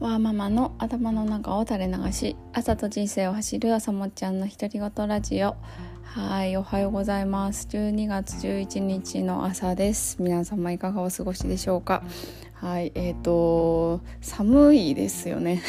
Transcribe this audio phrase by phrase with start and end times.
[0.00, 5.56] わーママの頭の中を垂れ流し朝と人生を走る朝もっちゃんの独り言ラジオ。
[6.04, 7.66] はいおはようございます。
[7.72, 10.16] 12月11日の朝です。
[10.22, 12.04] 皆様いかがお過ごしでしょうか？
[12.54, 15.62] はいえーと寒いですよね。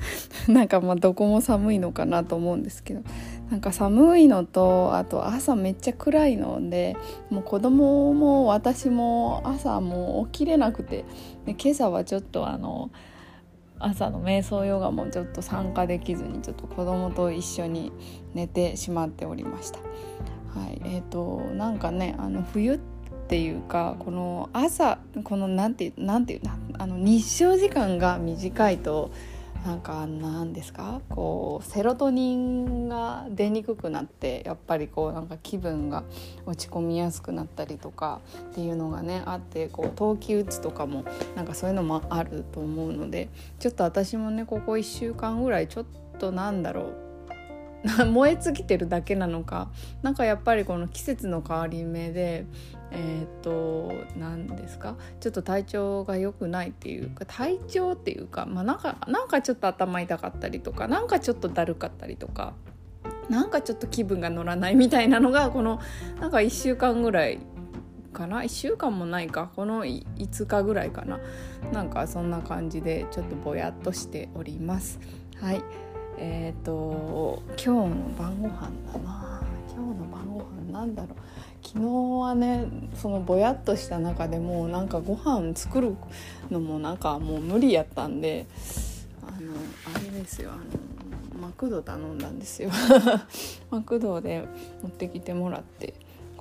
[0.48, 3.02] なんかまあどこも寒いのかなと思うんですけど。
[3.50, 6.96] なんか寒いのとあと朝めっちゃ暗いので
[7.28, 11.04] もう子供も私も朝もう起きれなくて。
[11.44, 12.90] で今朝はちょっとあの
[13.78, 17.92] 朝の瞑想ヨガもちょっと参加できずにちょっと子供と一緒に
[18.34, 19.78] 寝てしまっておりました。
[19.78, 22.78] はいえーと、なんかねあの冬っ
[23.26, 26.40] ていうかこの朝このなんてなんていう
[26.78, 29.10] あの日照時間が短いと
[29.64, 31.00] なんかなんですか？
[31.08, 36.04] こうセロトニンが出にくくなってやっぱりこうなんか気分が
[36.44, 41.04] 落ち込みやすくなったりとかっていうのがねあってこう冬季うつとかも
[41.34, 45.84] なんかそういうのもあると思うのでちょっと私もねここ1週間ぐらいちょっ
[46.18, 46.94] となんだろう
[48.10, 49.68] 燃え尽きてるだけなのか。
[50.02, 52.46] 何かやっぱりこの季節の変わり目で
[52.90, 54.96] えっ、と何ですか？
[55.20, 62.54] ちょっと体調が良くないっていうか体調っていうか、まあ、なんかなんかちょっと頭痛かったりとかなんかちょっとだるかったりとか
[63.28, 65.80] なんかちょっと気分が乗らないみたいなのがこの
[66.20, 67.38] なんか1週間ぐらい
[68.12, 69.50] かな？1週間もないか。
[69.56, 71.18] この5日ぐらいかな。
[71.72, 75.00] なんかそんな感じでちょっとぼやっとしております。
[75.40, 75.62] はい。
[76.18, 79.42] えっ、ー、と今日の晩ご飯だな。
[79.74, 81.66] 今日の晩ご飯なんだろう。
[81.66, 81.84] 昨日
[82.20, 85.96] はねそのぼやっとした中でもなんかご飯作る
[86.50, 88.46] のもなんかもう無理やったんで
[89.22, 89.54] あの
[89.94, 90.52] あれですよ。
[90.52, 90.62] あの
[91.40, 92.70] マクド頼んだんですよ。
[93.70, 94.46] マクドで
[94.82, 95.94] 持ってきてもらって。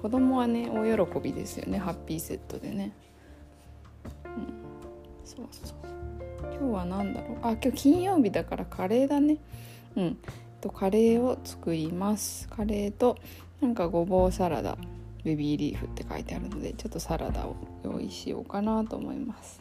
[0.04, 1.78] 子供はね大喜びですよね。
[1.78, 2.92] ハッピーセットでね。
[4.26, 4.32] うん。
[5.24, 6.03] そうそう。
[6.52, 7.38] 今日は何だろう？
[7.42, 9.38] あ今日金曜日だからカレーだね。
[9.96, 10.18] うん。
[10.62, 12.48] とカレーを作ります。
[12.48, 13.18] カレーと
[13.62, 14.78] なんかごぼうサラダ
[15.24, 19.60] ベビーリーフって書いてあるのでちょっとサラダを用意しようかなと思います。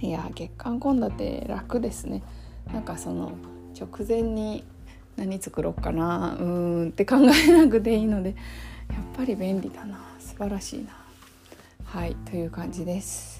[0.00, 2.22] いや月刊献立楽ですね。
[2.72, 3.32] なんかその
[3.78, 4.64] 直前に
[5.16, 8.36] 何作ろうかなうーんって考えなくていいのでやっ
[9.16, 9.98] ぱり便利だな。
[10.18, 10.90] 素晴らしいな。
[11.84, 13.35] はいという感じです。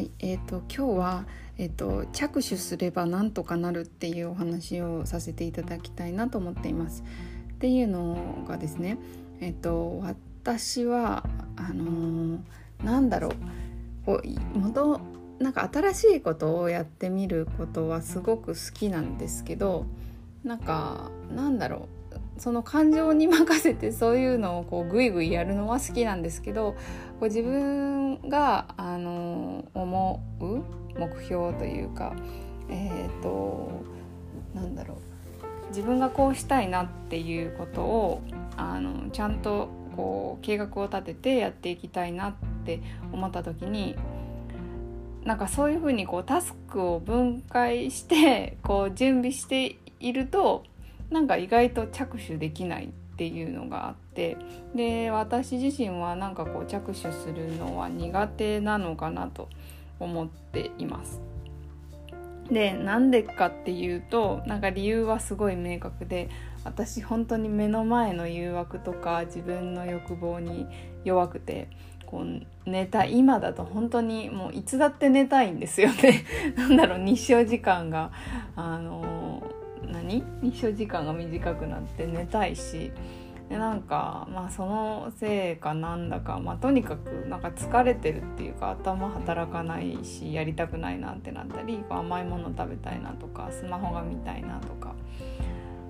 [0.00, 1.26] はいえーと、今日は、
[1.58, 7.04] えーと、着手すればなんとかなるっていうお話をさせていただきたいなと思っています。
[7.52, 8.96] っていうのがですね、
[9.42, 12.38] えーと、私はあのー、
[12.82, 13.32] なんだろう
[14.06, 15.02] こう元
[15.38, 19.84] なんか新しいことをやってみることはすごく好きなんですけど
[20.44, 21.99] なんかなんだろう
[22.40, 26.72] その感情に任せてそういうのをこうグイグイやるのは好きなんですけど
[27.20, 32.14] こう自分があの思う目標というか
[32.70, 33.70] えっ、ー、と
[34.54, 34.96] なんだろう。
[35.68, 38.22] 自分がこうしたいなっていうことを
[38.56, 42.34] あのちゃんとこう計画を立ててやっていきたいなっ
[42.64, 42.80] て
[43.12, 43.94] 思った時に
[45.24, 50.64] なんかそういうふうにこうタスクを分解してこう準備していると
[51.10, 54.36] なんか意外と着手できないっていうのがあって
[54.74, 59.48] で私自身はなんかこう着手するのは苦手なのかなと
[59.98, 61.20] 思っています。
[62.50, 66.28] でなんでかっていうとなんか理由はすごい明確で
[66.64, 70.66] 私本当に目の前の誘惑とか自分の欲望に
[71.04, 71.68] 弱くて
[72.06, 76.24] こう寝た今だと本当にもういつだって寝たいんですよね
[76.58, 78.10] なんだろう日照時間が
[78.56, 79.19] あの
[79.92, 80.22] 何？
[80.42, 82.92] 日照時間が短くなって寝たいし。
[83.50, 94.94] でなんかまあそのせいかなんだか、まあ、とにかくなんか疲れてるっていうか頭働かないしやりたくないなってなったりこう甘いもの食べたいなとかスマホが見たいなとか、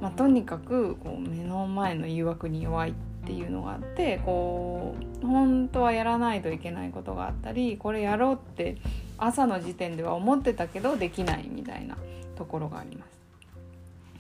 [0.00, 2.94] まあ、とにかくこう目の前の誘惑に弱いっ
[3.26, 8.78] ていうのがあってこう本当はやらないといけないことがあったりこれやろうって
[9.18, 11.98] 朝の時点では思ってたけどできないみたいな
[12.36, 13.19] ところがあります。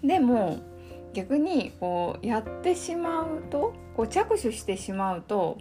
[0.02, 0.58] でも
[1.12, 5.58] 逆にこうやってしまうとこう着手してしまうと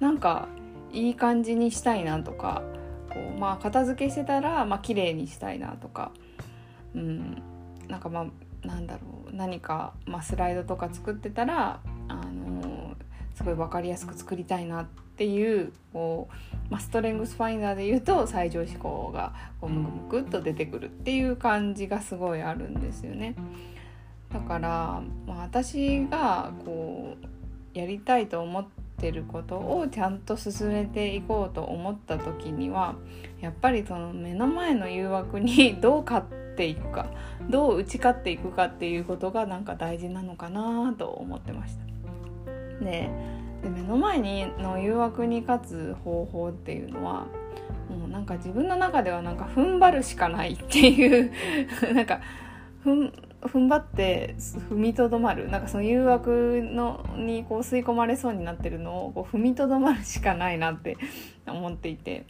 [0.00, 0.48] なんか
[0.92, 2.62] いい感じにしたいなとか
[3.12, 6.12] こう、まあ、片付けしてたら、まあ綺麗にしたいなとか、
[6.94, 7.42] うん、
[7.88, 9.00] なんかまあなんだろ
[9.30, 12.94] う何か、まあ、スライドとか作ってたら、あの
[13.34, 23.34] すごい分かりやすく作りたいなっっていうこう、まあ、ストレングスファインダーで言うと最上志向がこうムクムクっと出てくるっていう感じがすごいあるんですよね。
[24.32, 27.16] だから、まあ、私がこ
[27.74, 28.66] やりたいと思っ
[28.98, 32.96] てることをちゃんと進めていこうと思った時には
[33.40, 37.10] やっぱりその目の前の誘惑にどう勝っていくか
[37.50, 42.84] どう打ち勝っていくかっていうことがなんか大事なのかなと思ってました。
[42.84, 43.10] で
[43.62, 47.26] で目の前にの誘惑に勝つ方法っていうのは
[47.88, 51.32] もうなんか自分の中ではなんか踏ん張るしかないっていう
[51.94, 52.20] なんか
[52.82, 53.12] ふん
[53.42, 54.34] 踏ん張って
[54.70, 55.48] 踏みとどまる。
[55.50, 60.96] なんかその誘惑のにこう吸い込まれそうになってるのをこう踏みとどまるしかないなって
[61.46, 62.24] 思っていて。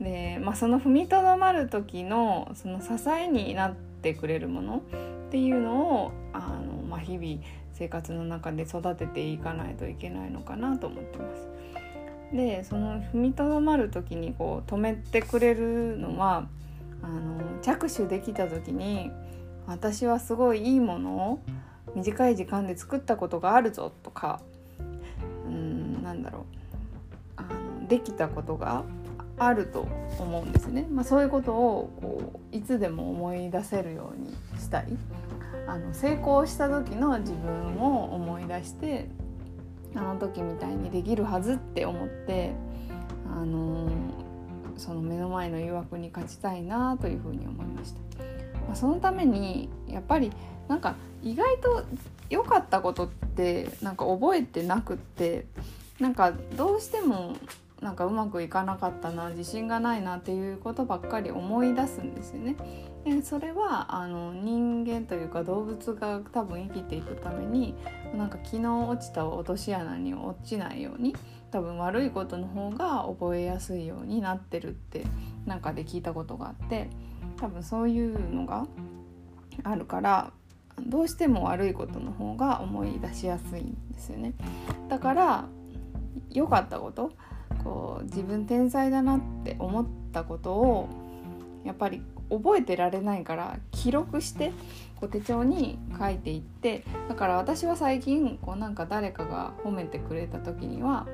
[0.00, 4.80] で、まあ、その踏みとどまる時のその支えになってくれるものっ
[5.30, 7.40] ていうのをあの、まあ、日々
[7.78, 11.48] 生活の中で育てていかないといけないのかなと思ってます。
[12.32, 16.46] でその踏みとどまる時にこう止めてくれるのは
[17.02, 19.10] あの着手できた時に
[19.66, 21.40] 私はすごいいいものを
[21.94, 24.40] 短い時間で作ったことがあるぞとか
[25.46, 26.42] うんなんだろう
[27.36, 28.84] あのできたことが
[29.38, 29.86] あると
[30.18, 34.98] 思うんですね、まあ、そういうことをこういつでも思い出せるようにしたり
[35.66, 39.08] あの成功した時の自分を思い出して
[39.94, 42.52] あの時みたいにできるはずって思って
[43.30, 43.90] あの
[44.76, 48.00] その目の前の誘惑に勝ちたいなというふうに思いました。
[48.66, 50.30] まあ、そのためにやっぱり
[50.68, 51.84] なんか意外と
[52.30, 55.46] 良かったことってなんか覚えてなくって
[55.98, 57.36] なんかどうしても
[57.80, 62.56] なんかうまくいかなかったな自信がないなっていうことばっかり思い出すんですよね。
[63.08, 67.74] でそれはあの人間というか動物が多分生きていくために
[68.14, 71.16] なんか昨日落ちた落とし穴に落ちないように
[71.50, 75.04] 多分悪いことの方が覚えやすいようになってるって
[75.46, 76.90] なんかで聞いたことがあって
[77.38, 78.66] 多分そういうのが
[79.64, 80.32] あるから
[80.86, 84.34] どうしても悪いことの方が思い出しやすいんですよね。
[84.88, 85.44] だから
[86.30, 87.12] 良かったこと
[87.64, 90.88] こう自分天才だなって思ったことを
[91.64, 94.52] やっぱり覚えてられないから記録して
[94.96, 101.06] こう手帳に書いていってだから私は最近こうなんか誰かが褒めてくれた時には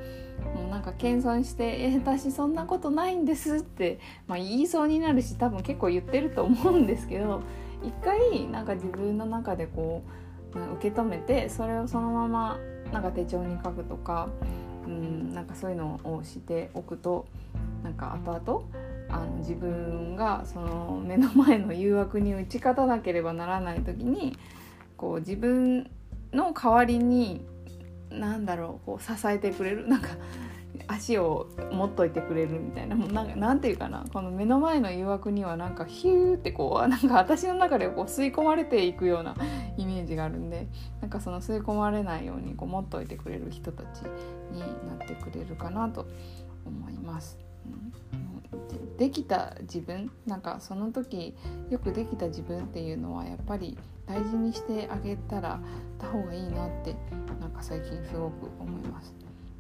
[0.55, 7.43] もうなんか謙遜して「え私そんなことないんです」って、まあ、言いそうになるし多分結構言ってると思うんですけど
[7.83, 10.03] 一回なんか自分の中でこ
[10.55, 12.59] う受け止めてそれをそのまま
[12.93, 14.29] なんか手帳に書くとか
[14.87, 17.27] うんなんかそういうのをしておくと
[17.83, 18.84] なんか後々
[19.15, 24.37] あの自分がその目の前の誘惑に打ち勝たなければならない時に
[24.97, 25.89] こう自分
[26.33, 27.47] の代わりに
[28.11, 30.09] 何だろうこう支えてくれる なんか
[30.89, 39.37] 足を持っといてくれるみたいなもうなんかなんていうかなこの目の前の誘惑にはなんかヒューってこう なんか私の中でこう吸い込まれていくような
[39.79, 40.67] イメージがあるんで
[41.01, 44.03] なんかその吸い込まれないようにこう持っといてくれる人たち
[44.51, 46.07] になってくれるかなと
[46.67, 47.54] 思います。
[48.99, 51.35] できた自分なんかその時
[51.69, 53.77] よくできた自分っていうのはやっぱり
[54.07, 55.61] 大事にしてあげたら
[55.99, 56.95] た方がいいなって
[57.41, 59.15] なんか最近すごく思います。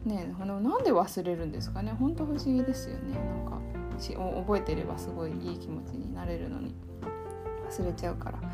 [0.04, 1.92] ねなんで忘れるんですかね。
[1.92, 3.14] 本当不思議ですよね。
[3.14, 3.60] なんか
[3.98, 6.74] し覚えてればすごいいい気持ちになれるのに。
[7.70, 8.44] 忘れちゃうから、うん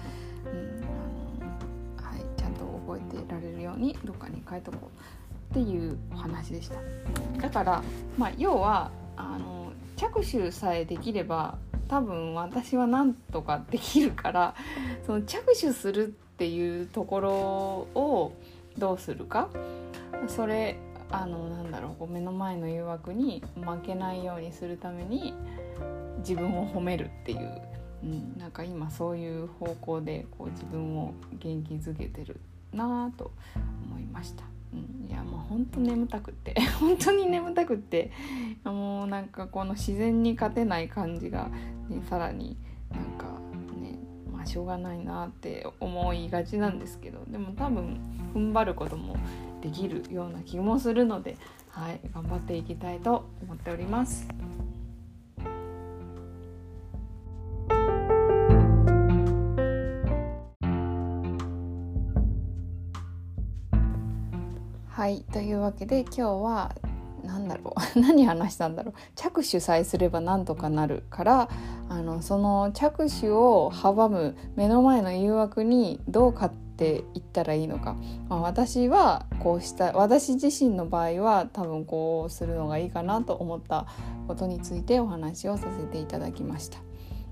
[2.01, 4.79] あのはい、ちゃんと覚えてられるようにどっかに書いとこ
[5.53, 6.77] うっていうお話でした。
[7.41, 7.83] だから
[8.17, 14.55] まあ要はあの着手さえできれば多分私はなんとかできるから
[15.07, 18.33] その着手するっていうところを
[18.79, 19.49] どうするか？
[20.29, 20.79] それ
[21.11, 25.35] あのなんだろうこう目の前の誘惑に負けないようにするために
[26.19, 27.63] 自分を褒めるっていう、
[28.05, 32.39] うん、なんか今そういう方向でこう自分を元気づけてる
[32.73, 33.33] なと
[33.85, 34.45] 思いました。
[35.09, 36.55] いやもう本当眠たくって。
[36.79, 38.11] 本当に眠たくって。
[38.65, 41.51] もうなんかこの自然に勝てない感じが、
[41.89, 42.57] ね、さらに
[42.91, 43.27] なんか
[43.81, 43.99] ね
[44.33, 47.25] まあしょうがないなって思いがちなんですけど。
[47.27, 47.99] でも多分
[48.35, 49.17] 踏ん張ることも
[49.61, 51.37] できるような気もするので、
[51.69, 54.29] はい、頑張っていきたいと思っております。
[65.01, 66.75] はいというわけで今日は
[67.25, 68.95] 何だろう 何話したんだろう。
[69.15, 71.49] 着手さえすればなんとかなるから
[71.89, 77.97] あのその着手を阻む目の前の誘惑にどう勝っていったらいいのか、
[78.29, 83.87] まあ、私はこうした私自身の場合は多分こうするのがいいかなと思った
[84.29, 86.77] ことについてお話をさせていただきました。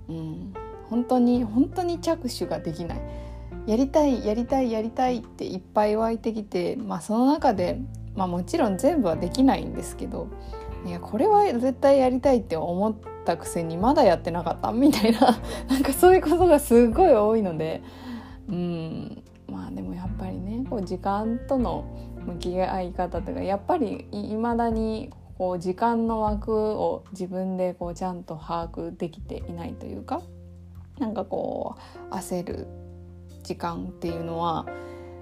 [0.09, 0.55] うん、
[0.89, 3.28] 本当に本当に着手ができない。
[3.69, 7.79] やりたいやりたいやりたいっていっぱい湧いてきて、まあ、その中で
[8.17, 10.29] まあもちろん全部はできないんですけど
[10.87, 12.95] いやこれは絶対やりたいって思っ
[13.27, 17.83] たくせにまだやってなかったみたいな なんかそういうことがすごい多いので
[18.49, 21.85] うんまあでもやっぱりねこう時間との
[22.25, 30.23] 向き合い方とかやっぱりいまだにこう時間の枠を自分でこうちゃんと把握できていないというか
[30.99, 31.77] なんかこ
[32.11, 32.67] う焦る
[33.49, 34.67] 時間っていうのは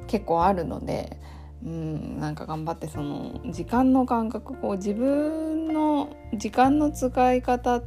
[0.08, 1.18] 結構あるので。
[1.64, 7.82] うん、なんか頑張ってその時間の感覚こう自分の時間の使い方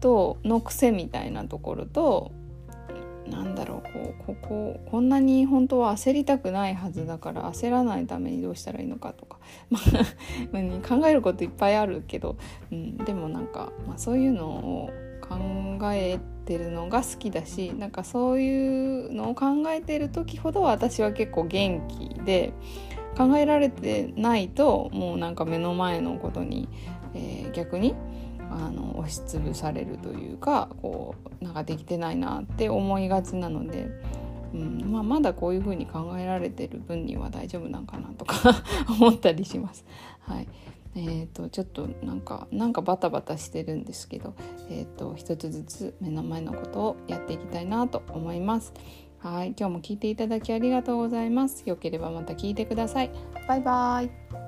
[0.00, 2.32] との癖みたいなところと
[3.26, 9.38] なんだろうこうこここんなに本当は焦りたくないはずだから焦らないためにどうしたらいいのかとか、
[9.70, 9.82] まあ、
[10.88, 12.36] 考えることいっぱいあるけど、
[12.72, 14.90] うん、でもなんか、まあ、そういうのを
[15.38, 22.52] 考えてるのが好きだしなんかそういうのを考えてる時ほど私は結構元気で
[23.16, 26.68] 考えられてないともうなんか目の前のことに、
[27.14, 27.94] えー、逆に
[28.50, 33.88] あの押しつぶされるというかこうなんかできてないなって思いがちなので、
[34.54, 38.36] うんまあ、まだこういうふうに考えられてる分には大丈夫なんかなとか
[39.00, 39.84] 思ったりします。
[40.20, 40.48] はい
[40.94, 44.34] えーと、ちょっとなんかなんかバタバタしてるんですけど、
[44.68, 48.72] えーと一つずつ目の前のことをやっていきたいなと思います。
[49.18, 51.62] はい今日も聞いていただきありがとうございます。
[51.66, 53.10] よければまた聞いてください。
[53.46, 54.41] バイバイ